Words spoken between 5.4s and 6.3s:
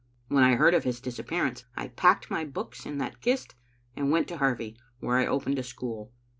a school.